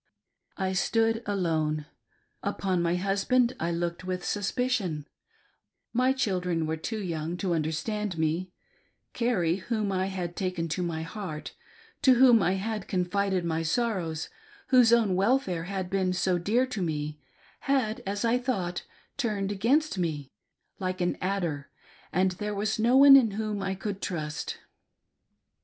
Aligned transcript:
I 0.57 0.73
stood 0.73 1.21
alone. 1.27 1.85
Upon 2.41 2.81
my 2.81 2.95
husband 2.95 3.55
I 3.59 3.69
looked 3.69 4.03
with 4.03 4.25
suspicion; 4.25 5.07
my 5.93 6.11
children 6.11 6.65
were 6.65 6.75
too 6.75 6.97
young, 7.03 7.37
to 7.37 7.53
under 7.53 7.71
stand 7.71 8.17
me; 8.17 8.51
Carrie, 9.13 9.57
whom 9.57 9.91
I 9.91 10.07
had 10.07 10.35
taken 10.35 10.67
to 10.69 10.81
my 10.81 11.03
heart, 11.03 11.53
to 12.01 12.15
whom 12.15 12.41
I 12.41 12.53
had 12.53 12.87
confided 12.87 13.45
my 13.45 13.61
sorrows, 13.61 14.27
whose 14.69 14.91
own 14.91 15.13
welfare 15.15 15.65
had 15.65 15.87
been 15.87 16.13
so 16.13 16.39
dear 16.39 16.65
to 16.65 16.81
me, 16.81 17.19
had, 17.59 18.01
as 18.03 18.25
I 18.25 18.39
thought, 18.39 18.81
turned 19.17 19.51
against 19.51 19.99
me, 19.99 20.31
like 20.79 20.99
an 20.99 21.15
adder, 21.21 21.69
and 22.11 22.31
there 22.31 22.55
was 22.55 22.79
no 22.79 22.97
one 22.97 23.15
in 23.15 23.29
whom 23.37 23.61
I 23.61 23.75
could 23.75 24.01
trust. 24.01 24.57